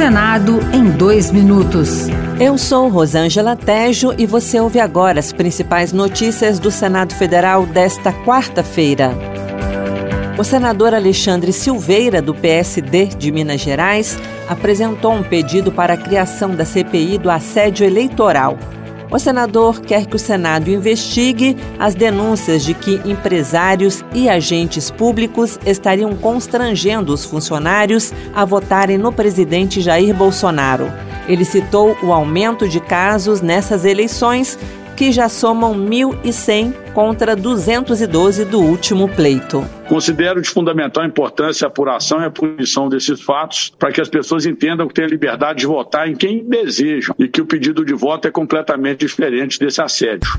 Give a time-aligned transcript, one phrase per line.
[0.00, 2.06] Senado em dois minutos.
[2.40, 8.10] Eu sou Rosângela Tejo e você ouve agora as principais notícias do Senado Federal desta
[8.10, 9.10] quarta-feira.
[10.38, 14.18] O senador Alexandre Silveira, do PSD de Minas Gerais,
[14.48, 18.58] apresentou um pedido para a criação da CPI do assédio eleitoral.
[19.10, 25.58] O senador quer que o Senado investigue as denúncias de que empresários e agentes públicos
[25.66, 30.92] estariam constrangendo os funcionários a votarem no presidente Jair Bolsonaro.
[31.26, 34.56] Ele citou o aumento de casos nessas eleições,
[34.96, 39.79] que já somam 1.100 contra 212 do último pleito.
[39.90, 44.46] Considero de fundamental importância a apuração e a punição desses fatos para que as pessoas
[44.46, 47.92] entendam que têm a liberdade de votar em quem desejam e que o pedido de
[47.92, 50.30] voto é completamente diferente desse assédio.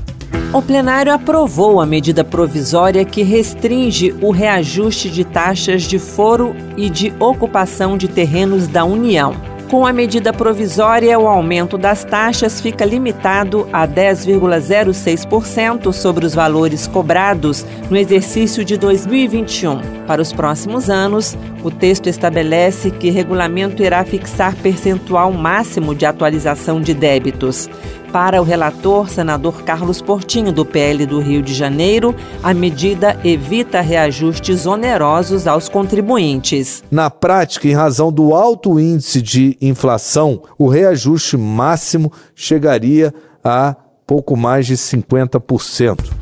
[0.54, 6.88] O plenário aprovou a medida provisória que restringe o reajuste de taxas de foro e
[6.88, 9.51] de ocupação de terrenos da União.
[9.72, 16.86] Com a medida provisória, o aumento das taxas fica limitado a 10,06% sobre os valores
[16.86, 20.01] cobrados no exercício de 2021.
[20.06, 26.80] Para os próximos anos, o texto estabelece que regulamento irá fixar percentual máximo de atualização
[26.80, 27.70] de débitos.
[28.12, 33.80] Para o relator, senador Carlos Portinho, do PL do Rio de Janeiro, a medida evita
[33.80, 36.84] reajustes onerosos aos contribuintes.
[36.90, 43.74] Na prática, em razão do alto índice de inflação, o reajuste máximo chegaria a
[44.06, 46.21] pouco mais de 50%.